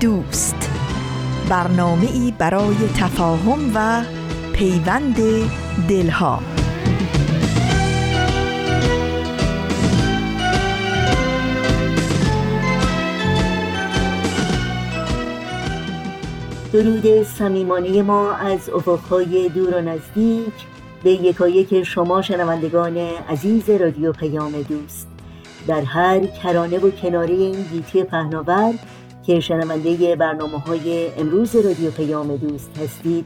[0.00, 0.70] دوست.
[1.48, 4.02] برنامه ای برای تفاهم و
[4.52, 5.16] پیوند
[5.88, 6.40] دلها.
[16.72, 20.54] درود صمیمانه ما از افقهای دور و نزدیک
[21.02, 22.96] به یکایک شما شنوندگان
[23.28, 25.08] عزیز رادیو پیام دوست.
[25.66, 28.74] در هر کرانه و کناره این گیتی پهناور
[29.26, 33.24] که شنونده برنامه های امروز رادیو پیام دوست هستید.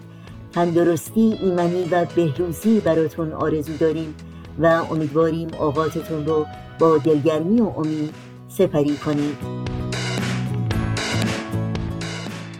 [0.52, 4.14] تندرستی ایمنی و بهروزی براتون آرزو داریم
[4.58, 6.46] و امیدواریم آقاتتون رو
[6.78, 8.14] با دلگرمی و امید
[8.48, 9.36] سپری کنید.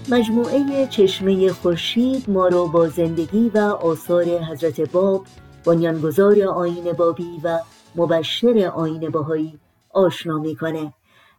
[0.10, 5.26] مجموعه چشمه خورشید ما را با زندگی و آثار حضرت باب
[5.66, 7.60] بنیانگذار آین بابی و
[7.96, 9.60] مبشر آین باهایی
[9.90, 10.94] آشنا می‌کنه.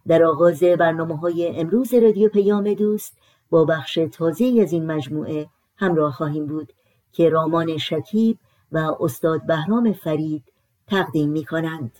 [0.07, 3.19] در آغاز برنامه های امروز رادیو پیام دوست
[3.51, 6.73] با بخش تازه از این مجموعه همراه خواهیم بود
[7.13, 8.39] که رامان شکیب
[8.73, 10.45] و استاد بهرام فرید
[10.87, 11.93] تقدیم می کنند.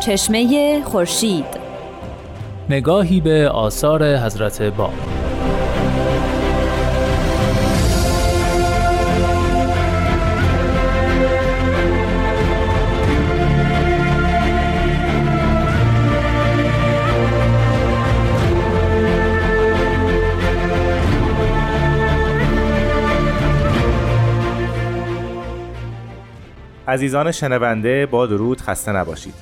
[0.00, 1.55] چشمه خورشید
[2.70, 4.92] نگاهی به آثار حضرت باب
[26.88, 29.34] عزیزان شنونده با درود خسته نباشید.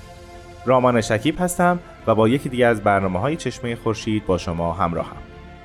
[0.67, 5.17] رامان شکیب هستم و با یکی دیگه از برنامه های چشمه خورشید با شما همراهم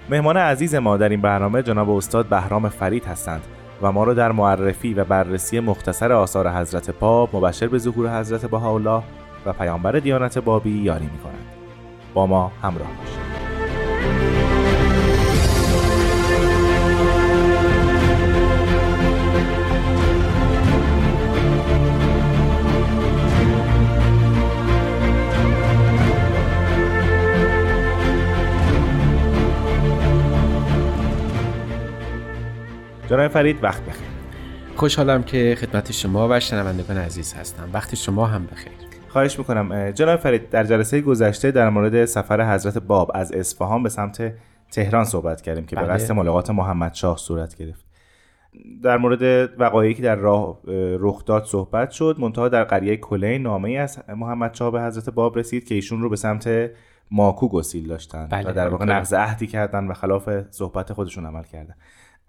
[0.09, 3.41] مهمان عزیز ما در این برنامه جناب استاد بهرام فرید هستند
[3.81, 8.45] و ما را در معرفی و بررسی مختصر آثار حضرت پاپ مبشر به ظهور حضرت
[8.45, 9.03] بهاءالله
[9.45, 11.45] و پیامبر دیانت بابی یاری می کنند.
[12.13, 13.28] با ما همراه باشید
[33.19, 34.07] جناب فرید وقت بخیر.
[34.75, 37.69] خوشحالم که خدمت شما و شنوندگان عزیز هستم.
[37.73, 38.71] وقت شما هم بخیر.
[39.07, 39.91] خواهش می‌کنم.
[39.91, 44.33] جناب فرید در جلسه گذشته در مورد سفر حضرت باب از اصفهان به سمت
[44.71, 45.93] تهران صحبت کردیم که به بله.
[45.93, 47.85] قصد ملاقات محمد شاه صورت گرفت.
[48.83, 50.59] در مورد وقایعی که در راه
[50.99, 52.15] رخ داد صحبت شد.
[52.19, 56.01] منتها در قریه کلین نامه ای از محمد شاه به حضرت باب رسید که ایشون
[56.01, 56.71] رو به سمت
[57.11, 58.99] ماکو گسیل داشتن بله، و در واقع همینطوره.
[58.99, 61.75] نقض عهدی کردن و خلاف صحبت خودشون عمل کردن.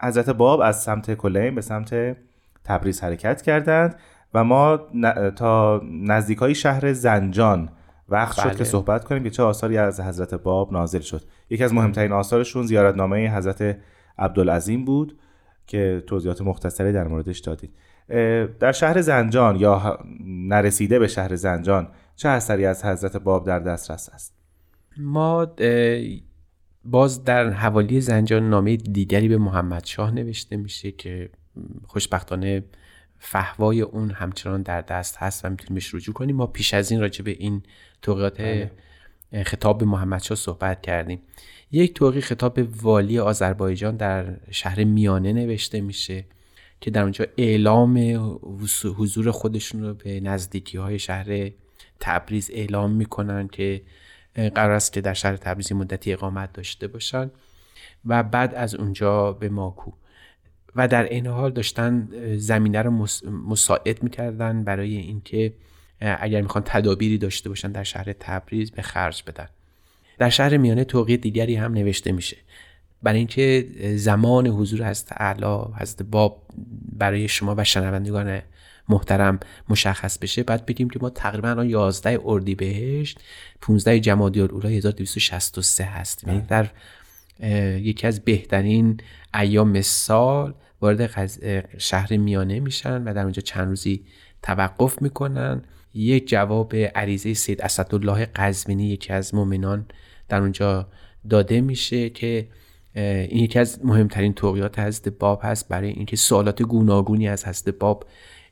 [0.00, 2.17] حضرت باب از سمت کلین به سمت
[2.64, 3.97] تبریز حرکت کردند
[4.35, 7.69] و ما ن- تا نزدیک های شهر زنجان
[8.08, 8.55] وقت شد بله.
[8.55, 11.23] که صحبت کنیم که چه آثاری از حضرت باب نازل شد.
[11.50, 13.76] یکی از مهمترین آثارشون زیارتنامه حضرت
[14.19, 15.19] عبدالعظیم بود
[15.67, 17.70] که توضیحات مختصری در موردش دادید.
[18.61, 24.08] در شهر زنجان یا نرسیده به شهر زنجان چه اثری از حضرت باب در دسترس
[24.12, 24.35] است؟
[24.99, 25.47] ما
[26.85, 31.31] باز در حوالی زنجان نامه دیگری به محمد شاه نوشته میشه که
[31.87, 32.65] خوشبختانه
[33.19, 36.37] فهوای اون همچنان در دست هست و می‌تونیم بهش رجوع کنیم.
[36.37, 37.62] ما پیش از این راجع به این
[38.03, 38.41] توقیات
[39.32, 41.23] اه، خطاب به محمد شاه صحبت کردیم.
[41.71, 46.25] یک توقی خطاب به والی آذربایجان در شهر میانه نوشته میشه
[46.81, 47.99] که در اونجا اعلام
[48.62, 51.50] حض- حضور خودشون رو به نزدیکی های شهر
[52.00, 53.83] تبریز اعلام می‌کنن که
[54.35, 57.31] قرار است که در شهر تبریز یه مدتی اقامت داشته باشن
[58.05, 59.93] و بعد از اونجا به ماکو.
[60.77, 65.55] و در این حال داشتن زمینه رو مس- مساعد می‌کردن برای اینکه
[66.00, 69.49] اگر می‌خوان تدابیری داشته باشن در شهر تبریز به خرج بدن.
[70.19, 72.37] در شهر میانه توقیه دیگری هم نوشته میشه.
[73.03, 76.43] برای اینکه زمان حضور حضرت اعلی حضرت باب
[76.93, 78.43] برای شما و شنوندگان
[78.88, 83.21] محترم مشخص بشه بعد بگیم که ما تقریبا الان 11 اردیبهشت
[83.61, 86.29] 15 جمادی الاولی 1263 هستیم.
[86.31, 86.71] یعنی در
[87.41, 89.00] اه، یکی از بهترین
[89.35, 91.21] ایام سال وارد
[91.79, 94.05] شهر میانه میشن و در اونجا چند روزی
[94.43, 95.62] توقف می‌کنن.
[95.94, 99.87] یک جواب عریضه سید اسدالله قزوینی یکی از مؤمنان
[100.29, 100.88] در اونجا
[101.31, 102.49] داده میشه که
[102.94, 105.69] این یکی از مهمترین توقیات حضرت باب هست.
[105.69, 108.05] برای اینکه سوالات گوناگونی از حضرت باب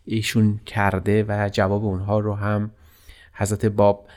[0.08, 2.70] ایشون کرده و جواب اونها رو هم
[3.32, 4.08] حضرت باب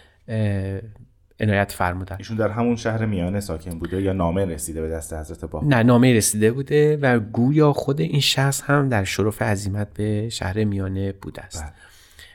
[1.39, 2.15] عنایت فرمودن.
[2.19, 5.83] ایشون در همون شهر میانه ساکن بوده یا نامه رسیده به دست حضرت باب؟ نه
[5.83, 11.11] نامه رسیده بوده و گویا خود این شخص هم در شرف عزیمت به شهر میانه
[11.11, 11.65] بوده است.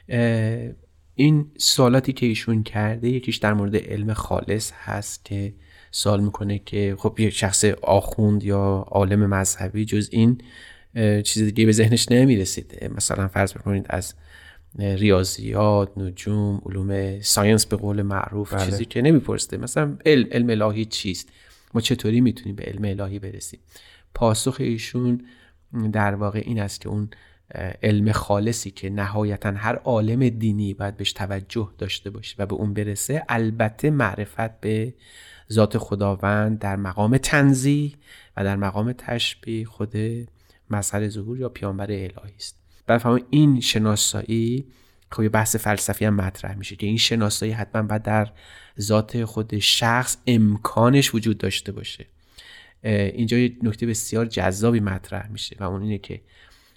[0.08, 0.70] اه،
[1.14, 5.54] این سوالاتی که ایشون کرده یکیش در مورد علم خالص هست که
[5.90, 10.40] سوال می‌کنه که خب یک شخص آخوند یا عالم مذهبی جز این
[11.24, 12.90] چیز دیگه به ذهنش نمی‌رسید.
[12.96, 14.14] مثلا فرض بکنید از
[14.78, 18.64] ریاضیات نجوم علوم ساینس به قول معروف بله.
[18.64, 21.28] چیزی که نمیپرسته مثلا علم, علم الهی چیست؟
[21.74, 23.60] ما چطوری می‌تونیم به علم الهی برسیم؟
[24.14, 25.24] پاسخ ایشون
[25.92, 27.08] در واقع این است که اون
[27.82, 32.74] علم خالصی که نهایتا هر عالم دینی باید بهش توجه داشته باشه و به اون
[32.74, 34.94] برسه البته معرفت به
[35.52, 37.92] ذات خداوند در مقام تنزیه
[38.36, 39.96] و در مقام تشبیه خود
[40.70, 42.56] مظهر ظهور یا پیامبر الهی است.
[42.88, 44.66] بفرمایید این شناسایی
[45.10, 48.28] خب یه بحث فلسفی هم مطرح میشه که این شناسایی حتما باید در
[48.80, 52.06] ذات خود شخص امکانش وجود داشته باشه.
[52.82, 56.20] اینجا یه نکته بسیار جذابی مطرح میشه و اون اینه که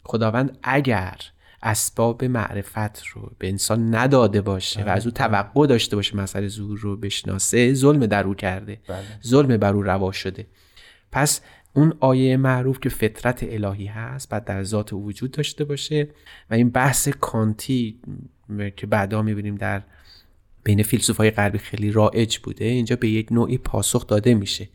[0.04, 1.18] خداوند اگر
[1.64, 6.80] اسباب معرفت رو به انسان نداده باشه و از او توقع داشته باشه مسئله ظهور
[6.80, 8.80] رو بشناسه ظلم در او کرده.
[9.28, 10.48] ظلم بر او روا شده.
[11.12, 11.42] پس
[11.74, 16.08] اون آیه معروف که فطرت الهی هست بعد در ذات وجود داشته باشه
[16.50, 18.00] و این بحث کانتی
[18.76, 19.82] که بعدا می‌بینیم در
[20.64, 24.70] بین فیلسوفای غربی خیلی رایج بوده اینجا به یک نوعی پاسخ داده میشه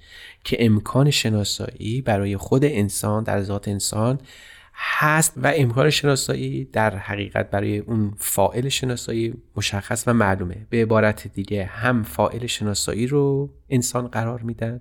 [0.45, 4.21] که امکان شناسایی برای خود انسان در ذات انسان
[4.75, 10.67] هست و امکان شناسایی در حقیقت برای اون فائل شناسایی مشخص و معلومه.
[10.71, 14.81] به عبارت دیگه هم فائل شناسایی رو انسان قرار میدن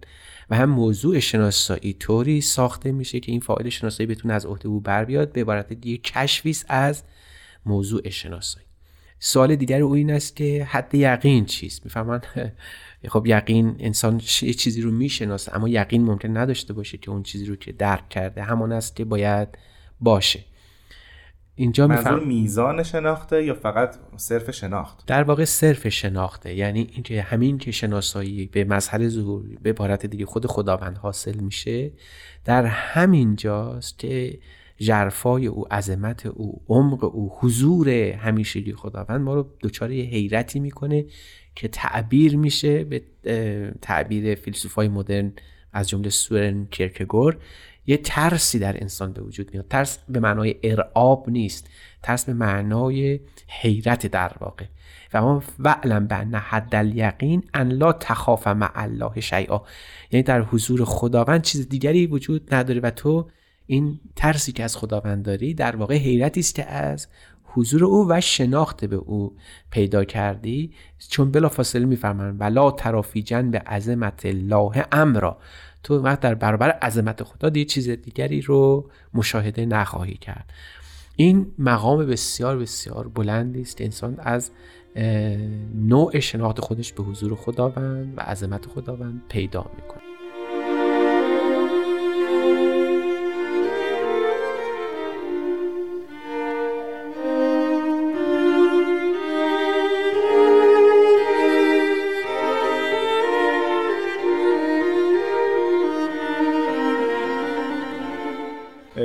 [0.54, 5.06] هم موضوع شناسایی طوری ساخته میشه که این فائل شناسایی بتونه از عهده او بر
[5.06, 7.04] بیاد به عبارت دیگه کشفیست از
[7.66, 8.66] موضوع شناسایی.
[9.20, 12.22] سوال دیگر او این است که حد یقین چیست؟ می‌فهمن؟
[13.14, 17.46] خب یقین انسان یه چیزی رو می‌شناسه اما یقین ممکن نداشته باشه که اون چیزی
[17.46, 19.48] رو که درک کرده همان است که باید
[20.02, 20.40] باشه.
[21.56, 26.54] اینجا منظور میفهم میزان شناخته یا فقط صرف شناخت؟ در واقع صرف شناخته.
[26.54, 31.92] یعنی اینکه همین که شناسایی به مظهر ظهور به عبارت دیگه خود خداوند حاصل میشه
[32.46, 34.40] در همین جاست که
[34.78, 41.06] جرفای او عظمت او عمق او حضور همیشگی خداوند ما رو دچار یه حیرتی می‌کنه
[41.56, 43.02] که تعبیر میشه به
[43.82, 45.34] تعبیر فیلسوفای مدرن
[45.74, 47.38] از جمله سورن کیرکگور
[47.86, 49.68] یه ترسی در انسان به وجود میاد.
[49.68, 51.70] ترس به معنای ارعاب نیست.
[52.04, 54.66] ترس به معنای حیرت در واقع.
[55.14, 59.62] و ما وعلم به حد الیقین ان لا تخاف مع الله شیئا.
[60.12, 63.30] یعنی در حضور خداوند چیز دیگری وجود نداره و تو
[63.66, 67.08] این ترسی که از خداوند داری در واقع حیرتی است که از
[67.44, 69.36] حضور او و شناخت به او
[69.72, 70.74] پیدا کردی.
[71.10, 75.38] چون بلا فاصله میفرمایند ولا ترافی به عظمت الله امرا.
[75.84, 80.54] تو وقت در برابر عظمت خدا دیگه چیز دیگری رو مشاهده نخواهی کرد.
[81.16, 84.52] این مقام بسیار بسیار بلندی است انسان از
[85.76, 90.13] نوع شناخت خودش به حضور خداوند و عظمت خداوند پیدا می‌کنه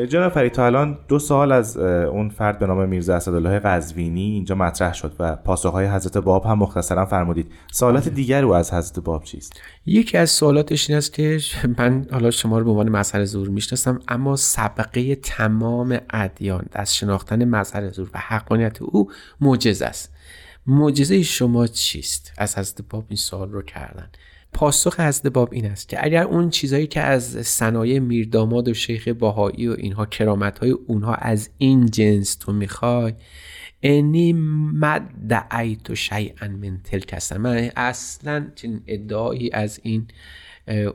[0.06, 4.54] جناب فرید تا الان دو سال از اون فرد به نام میرزا اسدالله قزوینی اینجا
[4.54, 7.52] مطرح شد و پاسخهای حضرت باب هم مختصرا فرمودید.
[7.72, 8.14] سوالات بله.
[8.14, 11.38] دیگر او از حضرت باب چیست؟ یکی از سوالاتش این است که
[11.78, 17.44] من حالا شما رو به عنوان مظهر زور می‌شناسم اما سبقه تمام ادیان از شناختن
[17.44, 20.14] مظهر زور و حقانیت او معجزه است.
[20.66, 24.10] معجزه شما چیست؟ از حضرت باب این سوال رو کردن.
[24.52, 29.08] پاسخ حضرت باب این است که اگر اون چیزهایی که از صنایع میرداماد و شیخ
[29.08, 33.12] باهایی و اینها کرامت های اونها از این جنس تو می‌خوای
[33.82, 34.32] انی
[34.72, 40.06] مد دعیت و شیئا من تلک من اصلا چنین ادعایی از این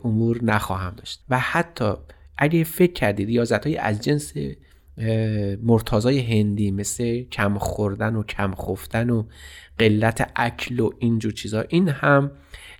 [0.03, 1.23] امور نخواهم داشت.
[1.29, 1.93] و حتی
[2.37, 4.33] اگه فکر کردید ریاضت های از جنس
[5.63, 9.23] مرتازای هندی مثل کم خوردن و کم خفتن و
[9.79, 12.31] قلت اکل و اینجور چیزها این هم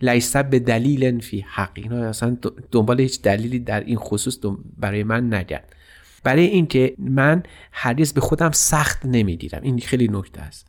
[0.04, 1.72] لیسه به دلیل فی حق.
[1.74, 2.38] اینا اصلا
[2.72, 4.40] دنبال هیچ دلیلی در این خصوص
[4.78, 5.76] برای من نگرد.
[6.24, 10.68] برای اینکه من هرگز به خودم سخت نمی‌گیرم این خیلی نکته است.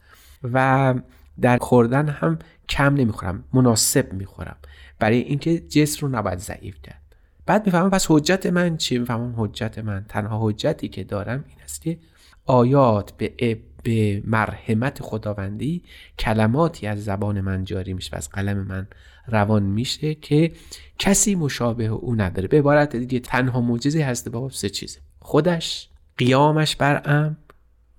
[0.52, 0.94] و
[1.40, 2.38] در خوردن هم
[2.68, 4.56] کم نمی‌خورم مناسب می‌خورم.
[4.98, 7.02] برای اینکه جسم رو نباید ضعیف کرد.
[7.46, 11.82] بعد می‌فهمم پس حجت من چیه؟ می‌فهمم حجت من تنها حجتی که دارم این است
[11.82, 11.98] که
[12.46, 15.82] آیات به به مرحمت خداوندی
[16.18, 18.86] کلماتی از زبان من جاری میشه و از قلم من
[19.26, 20.52] روان میشه که
[20.98, 22.48] کسی مشابه او نداره.
[22.48, 25.00] به عبارت دیگه تنها معجزه هست بابا سه چیزه.
[25.20, 25.88] خودش
[26.18, 27.02] قیامش بر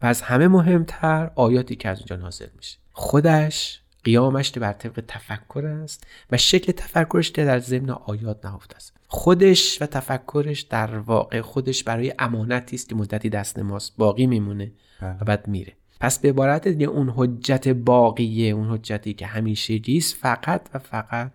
[0.01, 2.77] و از همه مهمتر آیاتی که از اونجا نازل میشه.
[2.91, 8.94] خودش قیامش بر طبق تفکر است و شکل تفکرش در ضمن آیات نهفته است.
[9.08, 13.98] خودش و تفکرش در واقع خودش برای امانتی است که مدتی دست ماست.
[13.98, 15.74] باقی میمونه و بعد میره.
[16.00, 21.32] پس به عبارت دیگه اون حجت باقیه اون حجتی که همیشه است فقط و فقط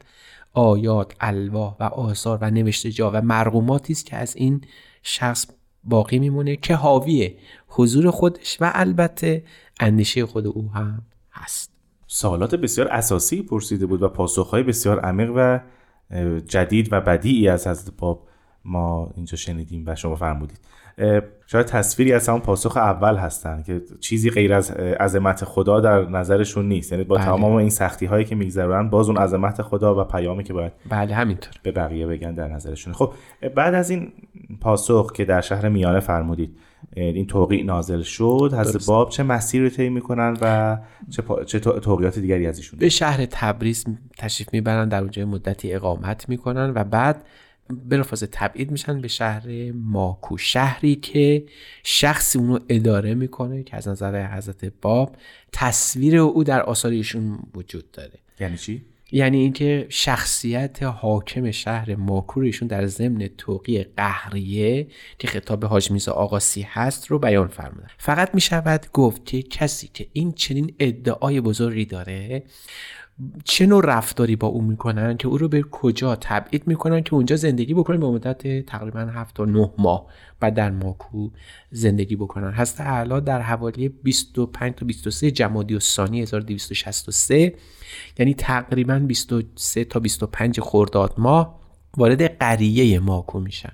[0.53, 4.61] آیات الواح و آثار و نوشته جا و مرغوماتی است که از این
[5.03, 5.47] شخص
[5.85, 7.37] باقی میمونه که حاوی
[7.69, 9.45] حضور خودش و البته
[9.81, 11.03] اندیشه خود او هم
[11.33, 11.73] هست.
[12.07, 15.59] سوالات بسیار اساسی پرسیده بود و پاسخهای بسیار عمیق و
[16.49, 18.29] جدید و بدیعی از حضرت باب
[18.65, 20.61] ما اینجا شنیدیم و شما فرمودید.
[21.47, 26.69] شاید تصویری از همون پاسخ اول هستن که چیزی غیر از عظمت خدا در نظرشون
[26.69, 26.93] نیست.
[26.93, 27.25] یعنی با بله.
[27.25, 31.15] تمام این سختی هایی که میگذرن باز اون عظمت خدا و پیامی که باید بله
[31.15, 31.53] همینطور.
[31.63, 33.13] به بقیه بگن در نظرشون خب
[33.55, 34.13] بعد از این
[34.61, 36.57] پاسخ که در شهر میانه فرمودید
[36.97, 40.79] این توقیع نازل شد حضرت باب چه مسیر رو طی می‌کنن و
[41.11, 41.45] چه, پا...
[41.45, 43.85] چه توقیات دیگری از ایشون به شهر تبریز
[44.19, 47.25] تشریف می‌برن در اونجا مدتی اقامت می‌کنن و بعد
[47.89, 51.45] بلافاظه تبعید میشن به شهر ماکو شهری که
[51.83, 55.17] شخصی اونو اداره می‌کنه که از نظر حضرت باب
[55.53, 58.19] تصویر او در آثار ایشون وجود داره.
[58.41, 64.87] یعنی چی؟ یعنی اینکه شخصیت حاکم شهر ماکور ایشون در ضمن توقی قهریه
[65.19, 67.87] که خطاب حاج آقاسی هست رو بیان فرمودن.
[67.99, 72.43] فقط می‌شود گفت که کسی که این چنین ادعای بزرگی داره
[73.45, 77.37] چه نوع رفتاری با او می‌کنن که او رو به کجا تبعید می‌کنن که اونجا
[77.37, 80.07] زندگی بکنن به مدت تقریبا 7 تا 9 ماه
[80.41, 81.31] بعد در ماکو
[81.71, 82.51] زندگی بکنن.
[82.51, 87.55] هست اعلا در حوالی 25 تا 23 جمادی و ثانی 1263
[88.19, 91.61] یعنی تقریبا 23 تا 25 خرداد ماه
[91.97, 93.73] وارد قریه ماکو میشن.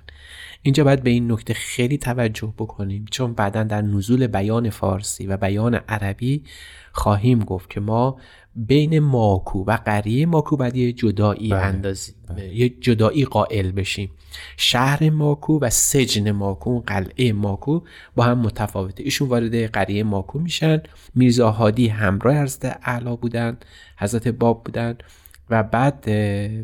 [0.61, 5.37] اینجا باید به این نکته خیلی توجه بکنیم چون بعدا در نزول بیان فارسی و
[5.37, 6.43] بیان عربی
[6.91, 8.17] خواهیم گفت که ما
[8.57, 11.59] بین ماکو و قریه ماکو باید یه جدایی بله.
[11.59, 12.13] اندازی.
[12.53, 14.09] یه جدایی قائل بشیم
[14.57, 17.81] شهر ماکو و سجن ماکو قلعه ماکو
[18.15, 20.81] با هم متفاوته ایشون وارد قریه ماکو میشن
[21.15, 23.57] میرزا هادی همراه حضرت اعلا بودن
[23.97, 24.97] حضرت باب بودن
[25.49, 26.01] و بعد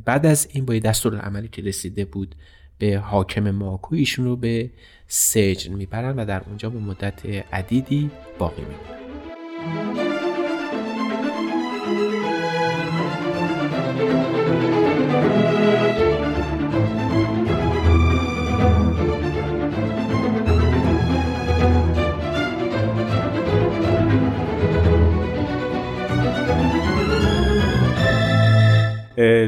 [0.05, 2.35] بعد از این با دستور عملی که رسیده بود
[2.77, 4.69] به حاکم ماکو ایشون رو به
[5.07, 10.02] سجن می‌برن و در اونجا به مدت عدیدی باقی میمونن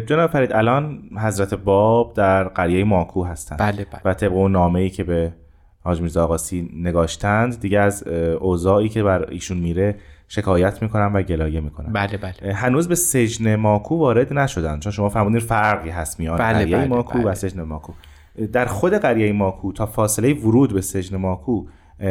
[0.08, 3.60] جناب فرید الان حضرت باب در قریه ماکو هستند.
[3.60, 4.02] بله بله.
[4.06, 5.34] و طبق اون نامه ای که به
[5.84, 8.08] حاج میرزا آقاسی نگاشتند دیگه از
[8.40, 9.96] اوضاعی که بر ایشون میره
[10.28, 11.94] شکایت می‌کنن و گلایه می‌کنن.
[11.94, 12.54] بله بله.
[12.54, 16.88] هنوز به سجن ماکو وارد نشدن چون شما فرمودین فرقی هست میان بله، قریه بله،
[16.88, 17.34] ماکو و بله.
[17.34, 17.94] سجن ماکو.
[18.54, 21.66] در خود قریه ماکو تا فاصله ورود به سجن ماکو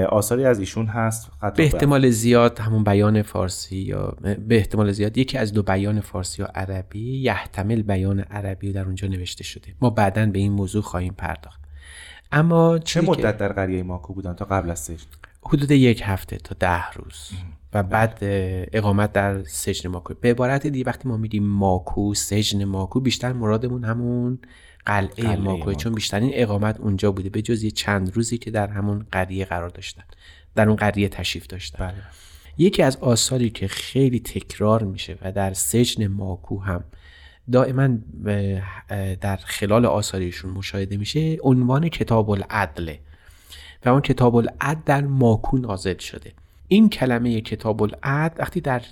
[0.08, 4.16] آثاری از ایشون هست به احتمال زیاد همون بیان فارسی یا
[4.48, 9.08] به احتمال زیاد یکی از دو بیان فارسی یا عربی یحتمل بیان عربی در اونجا
[9.08, 9.74] نوشته شده.
[9.80, 11.60] ما بعدا به این موضوع خواهیم پرداخت.
[12.32, 15.06] اما چه مدت در قریه ماکو بودن تا قبل از سجن؟
[15.42, 17.30] حدود یک هفته تا ده روز.
[17.72, 18.18] و بعد
[18.72, 20.14] اقامت در سجن ماکو.
[20.20, 24.38] به عبارت دیگه وقتی ما میگیم ماکو سجن ماکو بیشتر مرادمون همون
[24.86, 25.74] قلعه, قلعه.
[25.74, 29.68] چون بیشترین اقامت اونجا بوده به جز یه چند روزی که در همون قریه قرار
[29.68, 30.02] داشتن
[30.54, 31.86] در اون قریه تشریف داشتن.
[31.86, 31.94] بله.
[32.58, 36.84] یکی از آثاری که خیلی تکرار میشه و در سجن ماکو هم
[37.52, 37.88] دائما
[39.20, 43.00] در خلال آثارشون مشاهده میشه عنوان کتاب العدله
[43.84, 46.32] و اون کتاب العدل در ماکو نازل شده.
[46.68, 48.82] این کلمه کتاب العدل وقتی در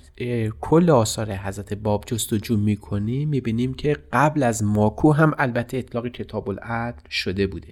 [0.61, 6.49] کل آثار حضرت باب جستجو می‌کنیم می‌بینیم که قبل از ماکو هم البته اطلاق کتاب
[6.49, 7.67] العدل شده بوده.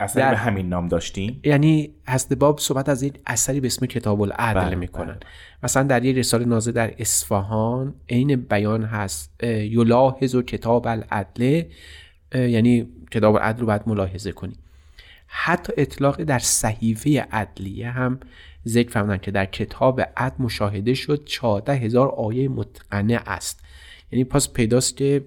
[0.00, 3.86] اصلا در- به همین نام داشتیم؟ یعنی حضرت باب صحبت از یک اثری به اسم
[3.86, 5.06] کتاب العدل بله، می‌کنن.
[5.06, 5.18] بله.
[5.62, 11.62] مثلا در یک رساله نازل در اصفهان عین بیان هست یلاحظ و کتاب العدل
[12.34, 14.56] یعنی کتاب العدل رو باید ملاحظه کنیم
[15.26, 18.20] حتی اطلاق در صحیفه عدلیه هم
[18.66, 23.60] ذکر فرمودن که در کتاب عدل مشاهده شد 14 هزار آیه متقنه است.
[24.12, 25.24] یعنی پس پیداست که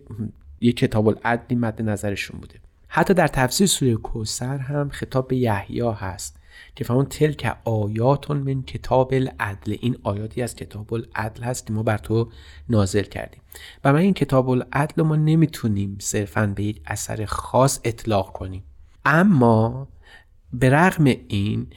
[0.62, 2.60] یک کتاب العدلی مد نظرشون بوده.
[2.88, 6.39] حتی در تفسیر سوره کوسر هم خطاب به یحیی هست
[6.75, 9.75] که فرمون تلک آیات من کتاب العدل.
[9.82, 12.32] این آیاتی از کتاب العدل هست که ما بر تو
[12.69, 13.41] نازل کردیم.
[13.84, 18.63] و من این کتاب العدل ما نمی‌تونیم صرفا به یک اثر خاص اطلاق کنیم.
[19.06, 19.88] اما
[20.54, 21.67] به رغم این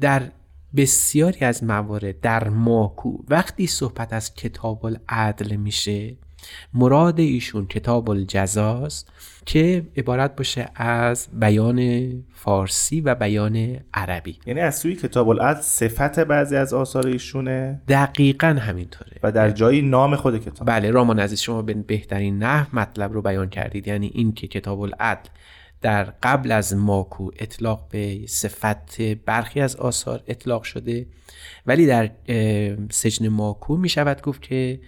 [0.00, 0.30] در
[0.76, 6.16] بسیاری از موارد در ماکو وقتی صحبت از کتاب العدل میشه
[6.74, 9.12] مراد ایشون کتاب الجزاست
[9.46, 14.38] که عبارت باشه از بیان فارسی و بیان عربی.
[14.46, 19.16] یعنی از سوی کتاب العدل صفت بعضی از آثار ایشونه؟ دقیقا همینطوره.
[19.22, 20.68] و در جایی نام خود کتاب.
[20.68, 23.88] بله رامان عزیز شما به بهترین نحو مطلب رو بیان کردید.
[23.88, 25.28] یعنی این که کتاب العدل
[25.82, 31.06] در قبل از ماکو اطلاق به صفت برخی از آثار اطلاق شده
[31.66, 32.10] ولی در
[32.90, 34.80] سجن ماکو می شود گفت که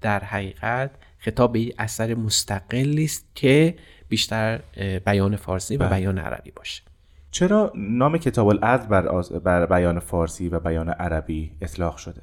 [0.00, 3.74] در حقیقت خطاب به اثر مستقلی است که
[4.08, 4.60] بیشتر
[5.06, 5.88] بیان فارسی و بله.
[5.88, 6.82] بیان عربی باشه
[7.30, 12.22] چرا نام کتاب العدل بر, آز- بر بیان فارسی و بیان عربی اطلاق شده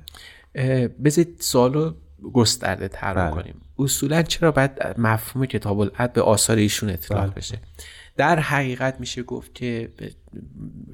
[1.04, 1.94] بذارید سوالو
[2.34, 3.32] گسترده تر بله.
[3.32, 7.34] کنیم اصولا چرا باید مفهوم کتاب العد به آثار ایشون اطلاق بله.
[7.34, 7.60] بشه
[8.20, 10.12] در حقیقت میشه گفت که به-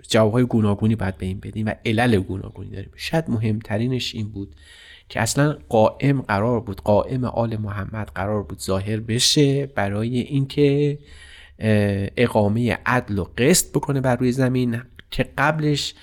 [0.09, 4.55] جوابهای گوناگونی باید به این بدیم و علل گوناگونی داریم شاید مهمترینش این بود
[5.09, 10.99] که اصلا قائم قرار بود قائم آل محمد قرار بود ظاهر بشه برای اینکه
[12.17, 15.93] اقامه عدل و قسط بکنه بر روی زمین که قبلش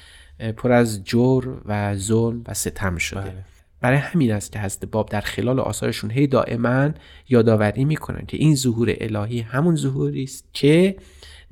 [0.56, 3.51] پر از جور و ظلم و ستم شده بله.
[3.82, 6.90] برای همین است که حضرت باب در خلال آثارشون هی دائما
[7.28, 10.96] یادآوری می‌کنن که این ظهور الهی همون ظهوری است که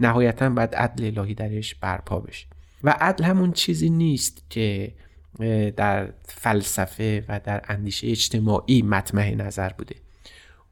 [0.00, 2.46] نهایتا باید عدل الهی درش برپا بشه.
[2.84, 4.92] و عدل همون چیزی نیست که
[5.76, 9.94] در فلسفه و در اندیشه اجتماعی مطمع نظر بوده.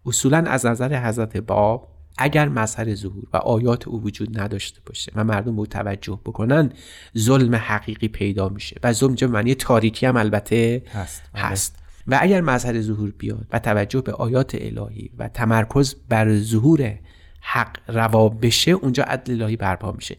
[0.06, 5.24] اصولا از نظر حضرت باب اگر مظهر ظهور و آیات او وجود نداشته باشه و
[5.24, 6.72] مردم به او توجه بکنن
[7.18, 11.22] ظلم حقیقی پیدا میشه و ظلم جا معنی تاریکی هم البته هست.
[11.34, 11.76] هست.
[12.06, 16.98] و اگر مظهر ظهور بیاد و توجه به آیات الهی و تمرکز بر ظهور
[17.40, 20.16] حق روا بشه اونجا عدل الهی برپا میشه.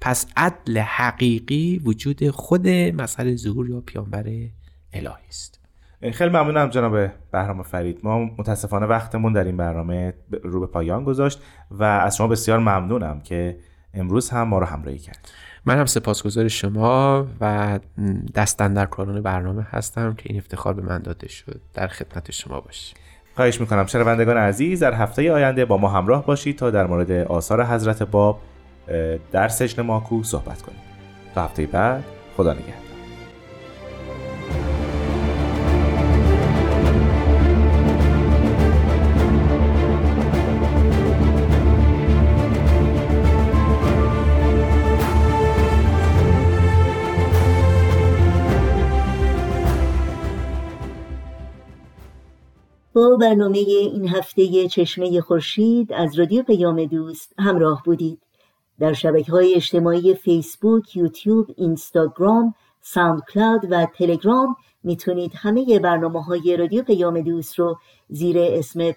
[0.00, 4.26] پس عدل حقیقی وجود خود مظهر ظهور یا پیامبر
[4.92, 5.61] الهی است.
[6.10, 8.00] خیلی ممنونم جناب بهرام فرید.
[8.02, 13.20] ما متاسفانه وقتمون در این برنامه رو به پایان گذاشت و از شما بسیار ممنونم
[13.20, 13.56] که
[13.94, 15.28] امروز هم ما رو همراهی کرد.
[15.66, 17.78] من هم سپاسگزار شما و
[18.34, 21.60] دستن در کارون برنامه هستم که این افتخار به من داده شد.
[21.74, 22.96] در خدمت شما باشیم
[23.36, 23.86] خواهش می‌کنم.
[23.86, 28.40] شنوندگان عزیز در هفته آینده با ما همراه باشید تا در مورد آثار حضرت باب
[29.32, 30.80] در سجن ماکو صحبت کنیم.
[31.34, 32.04] تا هفته بعد
[32.36, 32.81] خدا نگهدار.
[52.94, 58.22] با برنامه این هفته چشمه خورشید از رادیو پیام دوست همراه بودید.
[58.78, 66.56] در شبکه های اجتماعی فیسبوک، یوتیوب، اینستاگرام، ساوند کلاود و تلگرام می‌تونید همه برنامه های
[66.56, 67.78] رادیو پیام دوست رو
[68.08, 68.94] زیر اسم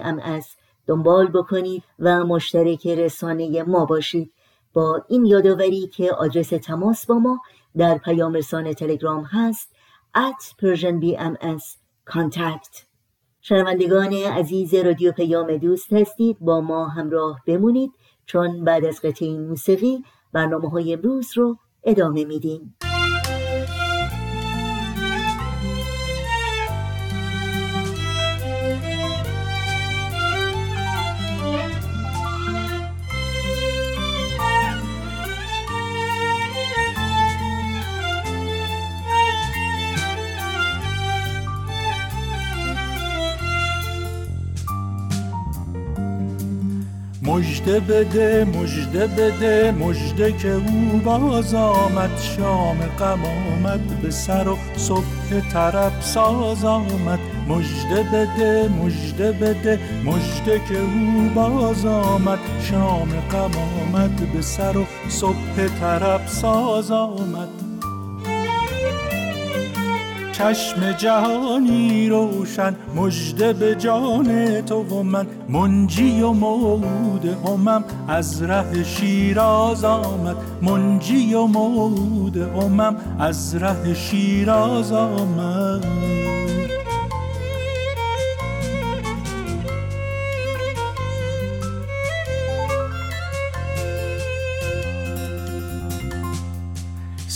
[0.00, 0.46] ام از
[0.86, 4.32] دنبال بکنید و مشترک رسانه ما باشید.
[4.72, 7.40] با این یادآوری که آدرس تماس با ما
[7.76, 9.68] در پیام رسانه تلگرام هست
[10.16, 11.64] at Persian BMS
[12.10, 12.91] contact.
[13.44, 17.90] شنوندگان عزیز رادیو پیام دوست هستید با ما همراه بمونید
[18.26, 22.74] چون بعد از قطعه موسیقی برنامه های امروز رو ادامه میدیم.
[47.32, 52.18] مجده بده مجده بده مجده که او باز آمد.
[52.18, 57.18] شام غم آمد به سر و صبح طرب ساز آمد.
[57.48, 62.38] مجده بده مجده بده مجده که او باز آمد.
[62.70, 67.61] شام غم آمد به سر و صبح طرب ساز آمد.
[70.32, 78.84] چشم جهانی روشن مجده به جان تو و من منجی و مود همم از ره
[78.84, 86.31] شیراز آمد منجی و مود همم از ره شیراز آمد.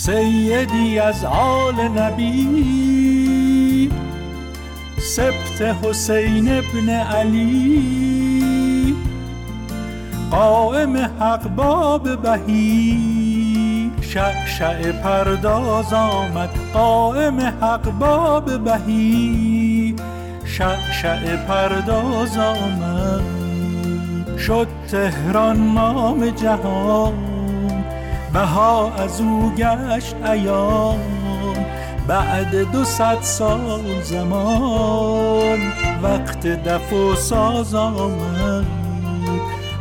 [0.07, 3.91] سیدی از آل نبی.
[4.99, 8.95] سبت حسین ابن علی.
[10.31, 13.91] قائم حق باب بهی.
[14.01, 19.95] شعشع پرداز آمد قائم حق باب بهی.
[20.45, 23.21] شعشع پرداز آمد
[24.37, 27.26] شد تهران مام جهان.
[28.33, 30.99] بها از او گشت ایام.
[32.07, 35.59] بعد دو صد سال زمان
[36.03, 38.65] وقت دف و ساز آمد.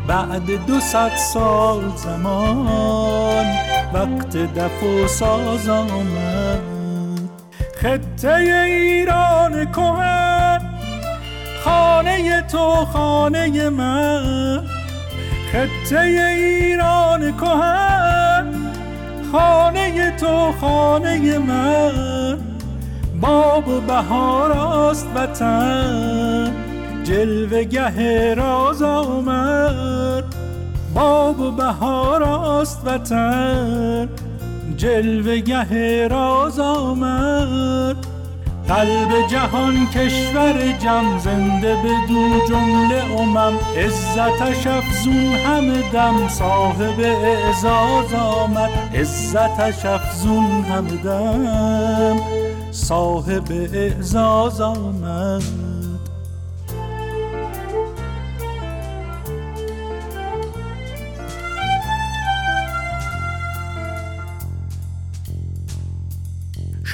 [0.08, 3.46] بعد دو صد سال زمان
[3.92, 6.60] وقت دف و ساز آمد.
[7.76, 10.60] خطه ایران کهن
[11.64, 14.62] خانه تو خانه من.
[15.52, 18.05] خطه ایران کهن
[19.32, 22.38] خانه تو خانه من.
[23.20, 26.52] باب و بهار است وطن.
[27.04, 30.24] جلوه گه راز آمد.
[30.94, 34.08] باب و بهار است وطن.
[34.76, 38.15] جلوه گه راز آمد.
[38.68, 43.58] قلب جهان کشور جم زنده به دو جمله امم.
[43.76, 48.70] عزتش افزون همه دم صاحب اعزاز آمد.
[48.94, 52.20] عزتش افزون همه دم
[52.70, 55.42] صاحب اعزاز آمد.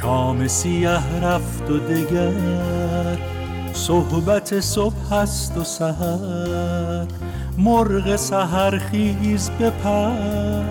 [0.03, 3.19] شام سیه رفت و دگر.
[3.73, 7.07] صحبت صبح است و سهر
[7.59, 10.62] مرغ سهر خیز بپر.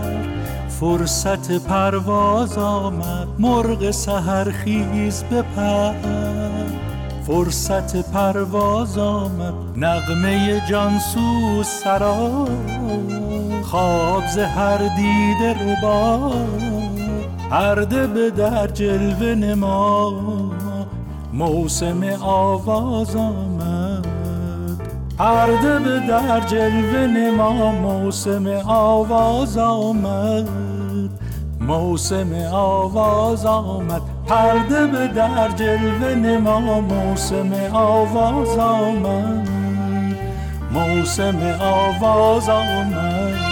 [0.70, 3.28] فرصت پرواز آمد.
[3.39, 5.94] مرغ سهر خیز بپر.
[7.28, 9.54] فرصت پرواز آمد.
[9.76, 12.48] نغمه جانسو سرا.
[13.63, 15.76] خواب هر دیده رو
[17.52, 20.14] پرده به در جلوه نما
[21.34, 24.06] موسم آواز آمد.
[25.18, 30.48] پرده به در جلوه نما موسم آواز آمد.
[31.62, 34.02] موسم آواز آمد.
[34.28, 39.50] پرده به در جلوه نما موسم آواز آمد.
[40.74, 43.51] موسم آواز آمد.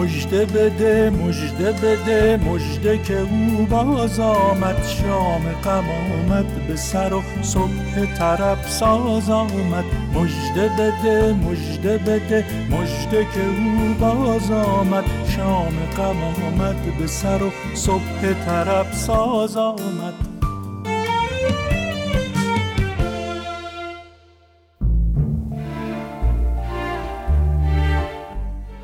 [0.00, 7.22] مجده بده مجده بده مجده که او باز آمد شام غم آمد به سر و
[7.42, 9.84] صبح طرب ساز آمد.
[10.14, 15.04] مجده بده مجده بده مجده که او باز آمد
[15.36, 20.29] شام غم آمد به سر و صبح طرب ساز آمد.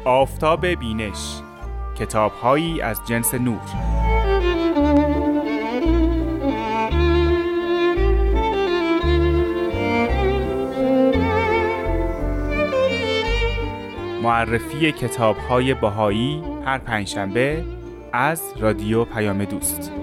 [0.07, 1.41] آفتاب بینش
[1.99, 3.61] کتابهایی از جنس نور.
[14.23, 17.65] معرفی کتابهای بهایی هر پنجشنبه
[18.13, 19.96] از رادیو پیام دوست.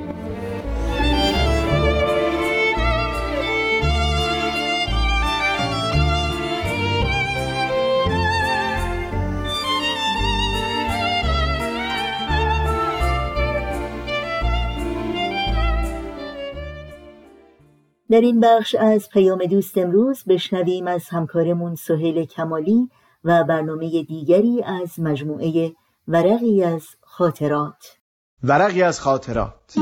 [18.13, 22.89] در این بخش از پیام دوست امروز بشنویم از همکارمون سهیل کمالی
[23.23, 25.71] و برنامه دیگری از مجموعه
[26.07, 27.97] ورقی از خاطرات.
[28.43, 29.75] ورقی از خاطرات.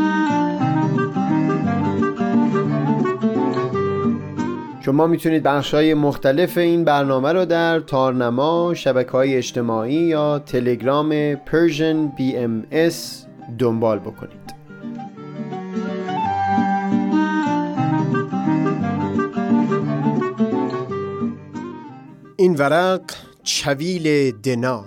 [4.85, 11.35] شما می‌تونید بخش های مختلف این برنامه رو در تارنما، شبکه های اجتماعی یا تلگرام
[11.35, 12.95] Persian BMS
[13.59, 14.50] دنبال بکنید.
[22.41, 23.01] این ورق
[23.43, 24.86] چویل دنا.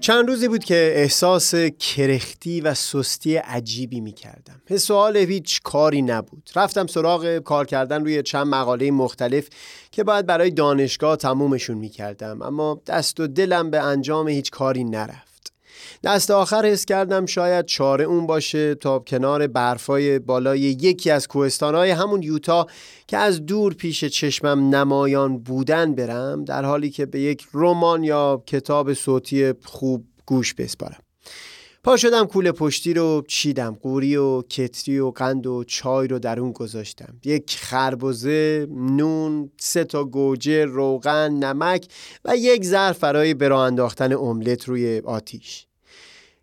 [0.00, 6.02] چند روزی بود که احساس کرختی و سستی عجیبی می کردم حس حال هیچ کاری
[6.02, 6.50] نبود.
[6.56, 9.48] رفتم سراغ کار کردن روی چند مقاله مختلف
[9.90, 14.84] که باید برای دانشگاه تمومشون می کردم اما دست و دلم به انجام هیچ کاری
[14.84, 15.29] نرفت.
[16.04, 21.90] دست آخر حس کردم شاید چاره اون باشه تا کنار برفای بالای یکی از کوهستانهای
[21.90, 22.66] همون یوتا
[23.06, 28.42] که از دور پیش چشمم نمایان بودن برم در حالی که به یک رمان یا
[28.46, 31.00] کتاب صوتی خوب گوش بسپارم.
[31.84, 36.40] پا شدم کوله پشتی رو چیدم قوری و کتری و قند و چای رو در
[36.40, 37.14] اون گذاشتم.
[37.24, 41.86] یک خربزه نون سه تا گوجه روغن نمک
[42.24, 45.66] و یک ظرف برای برا انداختن املت روی آتیش.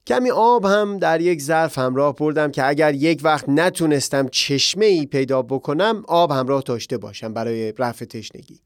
[0.07, 5.05] کمی آب هم در یک ظرف همراه بردم که اگر یک وقت نتونستم چشمه ای
[5.05, 8.59] پیدا بکنم آب همراه داشته باشم برای رفع تشنگی.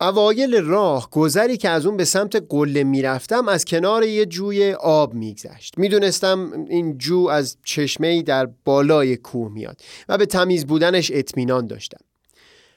[0.00, 5.14] اوایل راه گذری که از اون به سمت قله می‌رفتم از کنار یه جوی آب
[5.14, 5.78] میگذشت.
[5.78, 12.11] می‌دونستم این جو از چشمه در بالای کوه میاد و به تمیز بودنش اطمینان داشتم.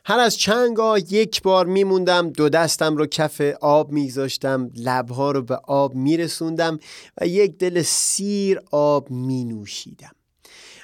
[0.08, 5.56] هر از چنگا یک بار میموندم دو دستم رو کف آب میگذاشتم لبها رو به
[5.56, 6.80] آب میرسوندم
[7.22, 10.12] و یک دل سیر آب می نوشیدم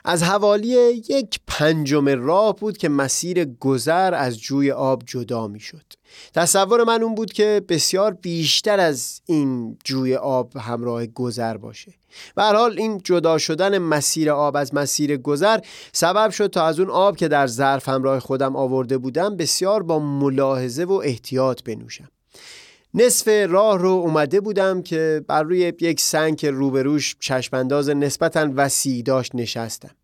[0.05, 0.67] از حوالی
[1.09, 5.85] یک پنجم راه بود که مسیر گذر از جوی آب جدا می شد
[6.33, 11.93] تصور من اون بود که بسیار بیشتر از این جوی آب همراه گذر باشه.
[12.37, 15.59] و حال این جدا شدن مسیر آب از مسیر گذر
[15.93, 19.99] سبب شد تا از اون آب که در ظرف همراه خودم آورده بودم بسیار با
[19.99, 22.09] ملاحظه و احتیاط بنوشم.
[22.93, 29.35] نصف راه رو اومده بودم که بر روی یک سنگ روبروش چشمانداز نسبتا وسیع داشت
[29.35, 29.95] نشستم.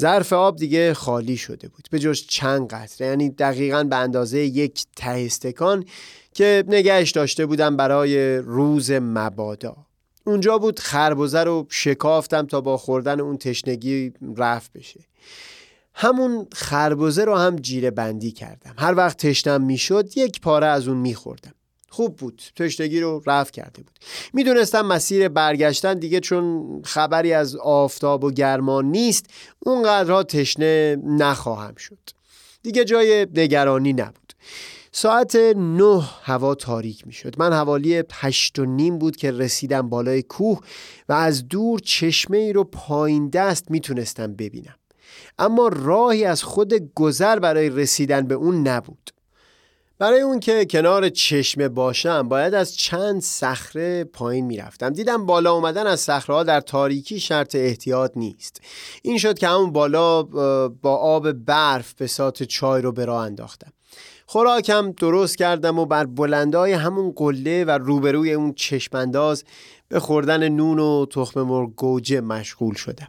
[0.00, 4.84] ظرف آب دیگه خالی شده بود به جز چند قطره یعنی دقیقا به اندازه یک
[4.96, 5.84] ته استکان
[6.34, 9.76] که نگهش داشته بودم برای روز مبادا.
[10.24, 15.00] اونجا بود خربزه رو شکافتم تا با خوردن اون تشنگی رفت بشه.
[15.94, 18.74] همون خربزه رو هم جیره بندی کردم.
[18.78, 21.54] هر وقت تشنم می‌شد یک پاره از اون میخوردم.
[21.88, 23.98] خوب بود تشنگی رو رفت کرده بود.
[24.32, 29.26] می‌دونستم مسیر برگشتن دیگه چون خبری از آفتاب و گرما نیست
[29.58, 31.98] اونقدرها تشنه نخواهم شد.
[32.62, 34.32] دیگه جای نگرانی نبود.
[34.92, 40.22] ساعت نه هوا تاریک می شد من حوالی هشت و نیم بود که رسیدم بالای
[40.22, 40.60] کوه
[41.08, 44.74] و از دور چشمه ای رو پایین دست می تونستم ببینم.
[45.38, 49.10] اما راهی از خود گذر برای رسیدن به اون نبود.
[49.98, 54.90] برای اون که کنار چشمه باشم باید از چند صخره پایین می‌رفتم.
[54.90, 58.60] دیدم بالا اومدن از صخره در تاریکی شرط احتیاط نیست.
[59.02, 60.22] این شد که همون بالا
[60.82, 63.72] با آب برف به سات چای رو به راه انداختم.
[64.32, 69.44] خوراکم درست کردم و بر بلندای همون قله و روبروی اون چشمانداز
[69.88, 73.08] به خوردن نون و تخم مرغ گوجه مشغول شدم.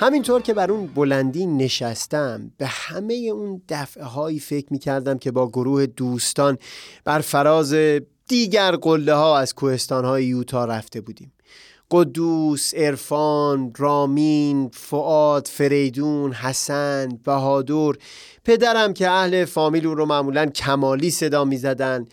[0.00, 5.30] همینطور که بر اون بلندی نشستم به همه اون دفعه هایی فکر می کردم که
[5.30, 6.58] با گروه دوستان
[7.04, 7.74] بر فراز
[8.28, 11.32] دیگر قله ها از کوهستان های یوتا رفته بودیم.
[11.90, 17.98] قدوس، ارفان، رامین، فعاد، فریدون، حسن، بهادور
[18.44, 22.04] پدرم که اهل فامیل رو معمولا کمالی صدا می زدن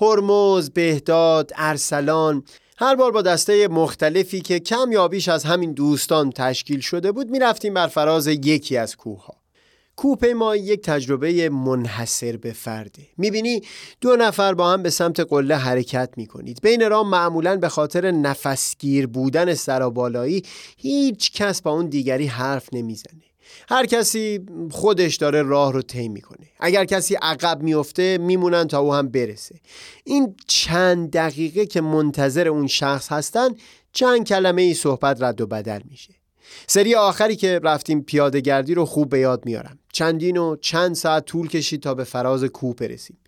[0.00, 2.42] هرمز، بهداد، ارسلان
[2.78, 7.30] هر بار با دسته مختلفی که کم یا بیش از همین دوستان تشکیل شده بود
[7.30, 9.36] می‌رفتیم بر فراز یکی از کوه ها
[10.36, 13.62] ما یک تجربه منحصر به فرده می‌بینی
[14.00, 16.60] دو نفر با هم به سمت قله حرکت می‌کنید.
[16.62, 20.42] بین راه معمولا به خاطر نفسگیر بودن سرابالایی
[20.76, 23.25] هیچ کس با اون دیگری حرف نمی‌زنه.
[23.68, 24.40] هر کسی
[24.70, 26.46] خودش داره راه رو طی می‌کنه.
[26.60, 29.60] اگر کسی عقب میفته میمونن تا او هم برسه.
[30.04, 33.48] این چند دقیقه که منتظر اون شخص هستن
[33.92, 36.14] چند کلمه ای صحبت رد و بدل میشه.
[36.66, 39.78] سری آخری که رفتیم پیاده گردی رو خوب به یاد میارم.
[39.92, 43.18] چندین و چند ساعت طول کشید تا به فراز کوه برسیم.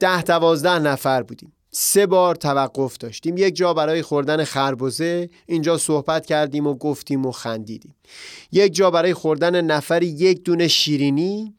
[0.00, 1.52] ده دوازده نفر بودیم.
[1.78, 3.36] سه بار توقف داشتیم.
[3.36, 7.94] یک جا برای خوردن خربزه اینجا صحبت کردیم و گفتیم و خندیدیم.
[8.52, 11.54] یک جا برای خوردن نفری یک دونه شیرینی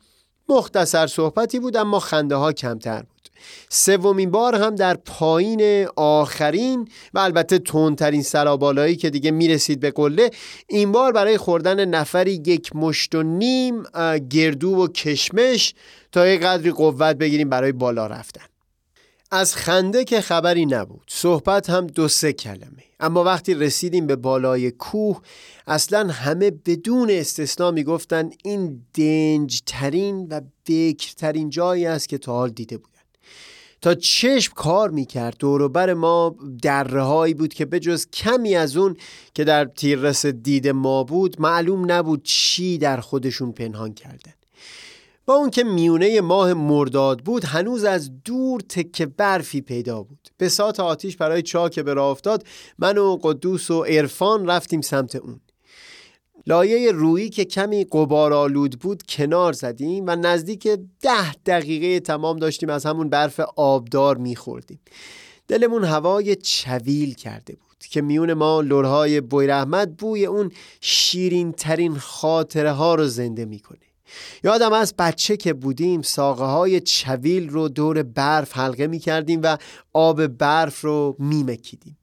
[0.49, 3.29] مختصر صحبتی بود اما خنده ها کمتر بود.
[3.69, 10.29] سومین بار هم در پایین آخرین و البته تندترین سرابالایی که دیگه می‌رسید به قله
[10.67, 13.83] این بار برای خوردن نفری یک مشت و نیم
[14.29, 15.73] گردو و کشمش
[16.11, 18.56] تا یک قدری قوت بگیریم برای بالا رفتن.
[19.31, 21.03] از خنده که خبری نبود.
[21.07, 22.83] صحبت هم دو سه کلمه.
[22.99, 25.21] اما وقتی رسیدیم به بالای کوه
[25.67, 32.49] اصلا همه بدون استثنا می‌گفتن این دنج ترین و بکرترین جایی است که تا حال
[32.49, 32.97] دیده بودن.
[33.81, 35.35] تا چشم کار می‌کرد.
[35.39, 38.97] دوروبر ما دره بود که به جز کمی از اون
[39.33, 44.33] که در تیررس دید ما بود معلوم نبود چی در خودشون پنهان کردن.
[45.27, 50.29] با اون که میونه ماه مرداد بود هنوز از دور تکه برفی پیدا بود.
[50.37, 52.43] به سات آتیش برای چاک به راه افتاد
[52.79, 55.39] من و قدوس و عرفان رفتیم سمت اون.
[56.47, 60.67] لایه رویی که کمی قبارالود بود کنار زدیم و نزدیک
[61.01, 64.79] ده دقیقه تمام داشتیم از همون برف آبدار میخوردیم.
[65.47, 72.71] دلمون هوای چویل کرده بود که میون ما لرهای بویرحمت بوی اون شیرین ترین خاطره
[72.71, 73.86] ها رو زنده می‌کنه.
[74.43, 79.57] یادم از بچه که بودیم ساقه های چویل رو دور برف حلقه می کردیم و
[79.93, 81.97] آب برف رو می مکیدیم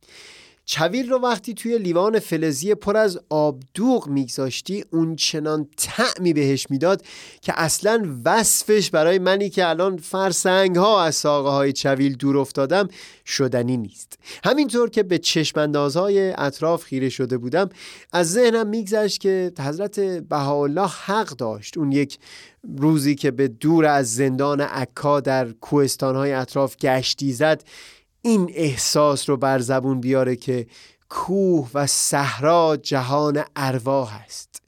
[0.66, 6.66] چویل رو وقتی توی لیوان فلزی پر از آب دوغ میگذاشتی اون چنان تعمی بهش
[6.70, 7.02] می‌داد
[7.40, 12.88] که اصلا وصفش برای منی که الان فرسنگ ها از ساقه های چویل دور افتادم
[13.26, 14.18] شدنی نیست.
[14.44, 17.68] همینطور که به چشمندازهای اطراف خیره شده بودم
[18.12, 21.78] از ذهنم میگذشت که حضرت بهاءالله حق داشت.
[21.78, 22.18] اون یک
[22.76, 27.62] روزی که به دور از زندان عکا در کوهستانهای اطراف گشتی زد
[28.24, 30.66] این احساس رو بر زبون بیاره که
[31.08, 34.62] کوه و صحرا جهان ارواح است.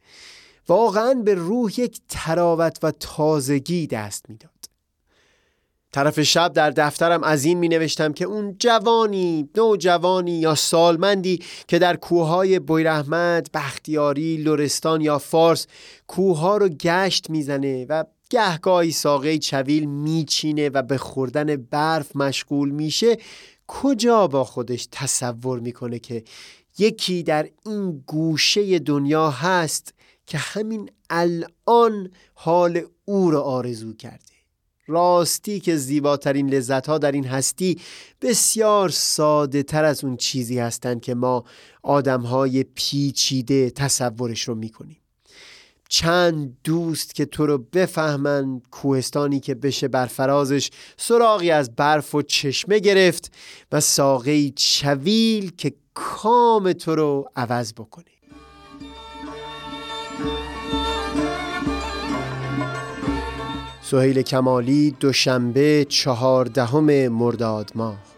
[0.69, 4.51] واقعا به روح یک تراوت و تازگی دست می‌داد.
[5.93, 11.79] طرف شب در دفترم از این می نوشتم که اون جوانی، نوجوانی یا سالمندی که
[11.79, 15.67] در کوههای بویرحمد، بختیاری، لورستان یا فارس
[16.07, 23.19] کوهها رو گشت می‌زنه و گهگاهی ساقه چویل میچینه و به خوردن برف مشغول میشه.
[23.67, 26.25] کجا با خودش تصور می‌کنه که
[26.79, 29.95] یکی در این گوشه دنیا هست
[30.27, 34.37] که همین الان حال او را آرزو کرده؟
[34.87, 37.81] راستی که زیباترین لذت ها در این هستی
[38.23, 41.45] بسیار ساده تر از اون چیزی هستند که ما
[41.83, 45.01] آدم های پیچیده تصورش رو می‌کنیم.
[45.89, 52.23] چند دوست که تو رو بفهمن کوهستانی که بشه بر فرازش سراغی از برف و
[52.23, 53.33] چشمه گرفت
[53.73, 58.05] و ساقه چویل که کام تو رو عوض بکنه.
[63.83, 68.16] سهیل کمالی دوشنبه چهاردهم مرداد ماه.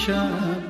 [0.00, 0.69] عشقشم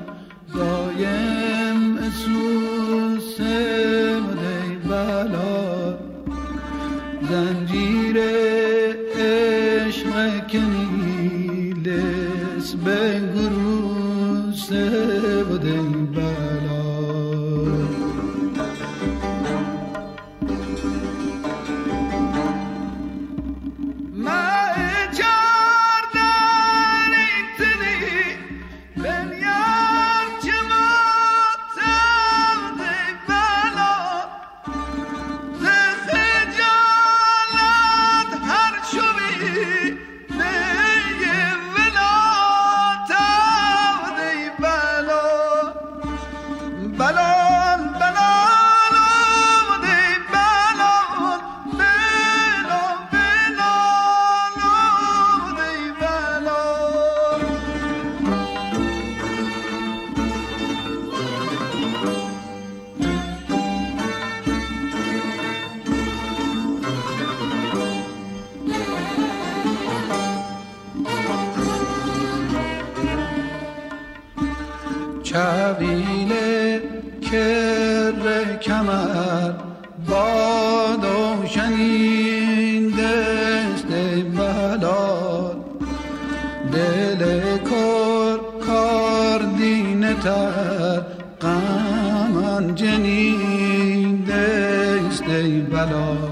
[75.91, 76.81] آینه
[77.21, 79.51] کر کمر
[80.07, 83.87] باد و شنین دست
[84.37, 85.55] بلال.
[86.73, 88.37] دل کر
[88.67, 91.01] کار دینه تر
[91.41, 95.23] قمن جنین دست
[95.71, 96.30] بلال.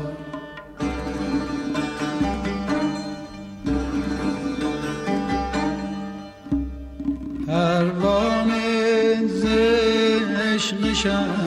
[10.99, 11.38] Disha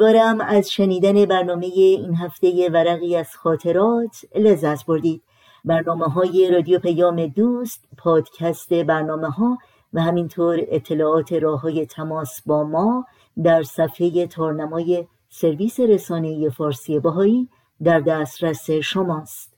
[0.00, 5.22] امیدوارم از شنیدن برنامه این هفته ورقی از خاطرات لذت بردید.
[5.64, 9.58] برنامه های رادیو پیام دوست پادکست برنامه ها
[9.92, 13.06] و همینطور اطلاعات راه های تماس با ما
[13.44, 17.48] در صفحه تارنمای سرویس رسانه فارسی باهایی
[17.82, 19.54] در دسترس شماست.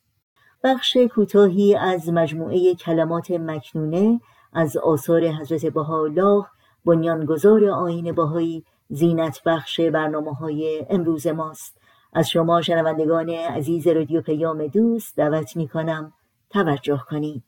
[0.64, 4.20] بخش کوتاهی از مجموعه کلمات مکنونه
[4.52, 6.44] از آثار حضرت بهاءالله
[6.84, 11.80] بنیانگذار آین باهایی زینت بخش برنامه های امروز ماست.
[12.12, 16.12] از شما شنوندگان عزیز رادیو پیام دوست دعوت می کنم
[16.50, 17.44] توجه کنید.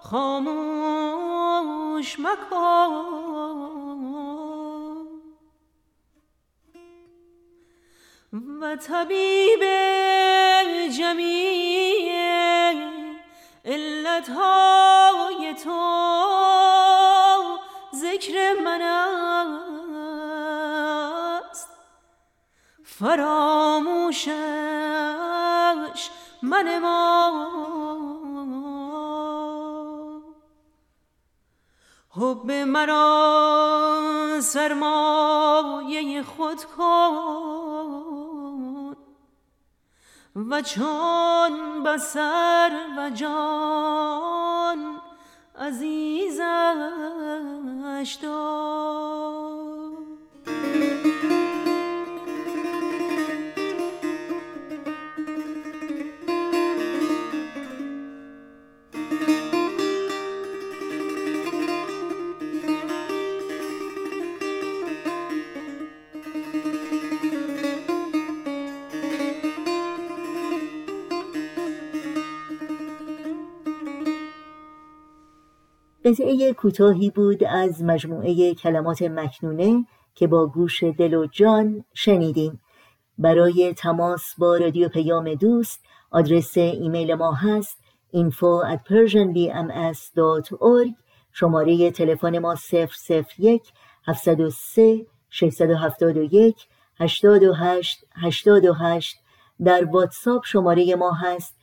[0.01, 1.39] خاموش
[2.19, 3.05] مکن.
[8.61, 9.63] و طبیب
[10.97, 12.15] جمیع
[13.65, 15.95] علتهای تو.
[17.95, 18.81] ذکر من
[26.55, 27.51] من ما.
[32.09, 37.75] حب مرا سرمایه خود کن
[40.35, 45.01] و چون بسر و جان
[45.59, 46.41] عزیزش
[48.21, 48.64] دار.
[76.05, 79.85] قطعه کوتاهی بود از مجموعه کلمات مکنونه
[80.15, 82.61] که با گوش دل و جان شنیدیم.
[83.17, 87.77] برای تماس با رادیو پیام دوست آدرس ایمیل ما هست
[88.15, 90.93] info at persianbms.org
[91.31, 92.55] شماره تلفن ما
[93.39, 93.61] 001
[94.07, 96.67] 703 671
[96.99, 99.17] 828 828
[99.63, 101.55] در واتساپ شماره ما هست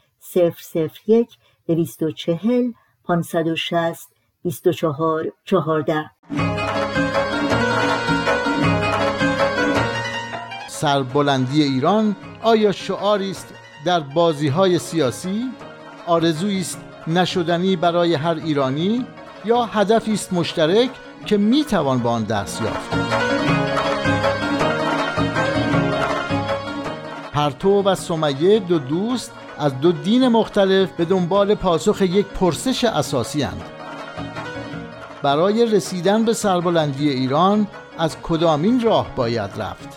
[1.07, 2.73] 001 240
[3.05, 4.12] 560
[4.45, 6.11] 24 14
[10.69, 15.51] سربلندی ایران آیا شعاری است در بازی های سیاسی؟
[16.07, 19.07] آرزویی است نشدنی برای هر ایرانی
[19.45, 20.91] یا هدفی است مشترک
[21.27, 22.91] که می توان با آن دست یافت؟
[27.33, 33.43] پرتو و سمیه دو دوست از دو دین مختلف به دنبال پاسخ یک پرسش اساسی
[33.43, 33.82] اند.
[35.23, 37.67] برای رسیدن به سربلندی ایران
[37.99, 39.89] از کدامین راه باید رفت؟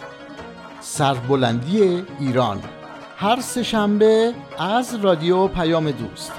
[0.82, 2.62] سربلندی ایران.
[3.18, 6.32] هر سه شنبه از رادیو پیام دوست.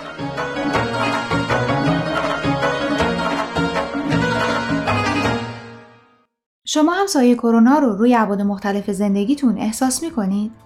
[6.65, 10.66] شما هم سایه کرونا رو روی ابعاد مختلف زندگیتون احساس می‌کنید؟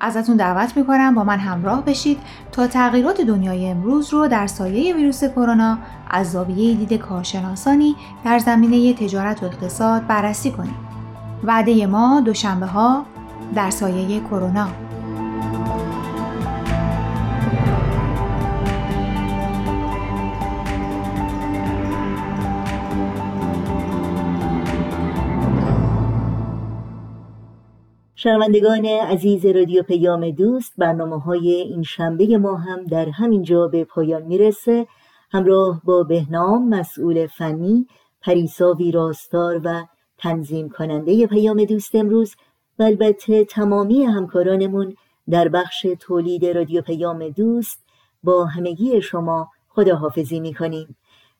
[0.00, 2.18] ازتون دعوت می‌کنم با من همراه بشید
[2.52, 5.78] تا تغییرات دنیای امروز رو در سایه ویروس کرونا
[6.10, 10.74] از زاویه دید کارشناسانی در زمینه تجارت و اقتصاد بررسی کنیم.
[11.44, 13.04] وعده ما دوشنبه ها
[13.54, 14.68] در سایه کرونا
[28.20, 33.84] شنوندگان عزیز رادیو پیام دوست برنامه های این شنبه ما هم در همین جا به
[33.84, 34.86] پایان می‌رسه.
[35.32, 37.86] همراه با بهنام مسئول فنی
[38.22, 39.84] پریسا ویراستار و
[40.18, 42.34] تنظیم کننده پیام دوست امروز
[42.78, 44.94] و البته تمامی همکارانمون
[45.30, 47.78] در بخش تولید رادیو پیام دوست
[48.22, 50.96] با همگی شما خداحافظی می‌کنیم.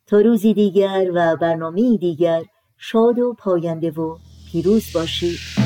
[0.06, 2.42] تا روزی دیگر و برنامه دیگر
[2.76, 4.16] شاد و پاینده و
[4.52, 5.57] پیروز باشید.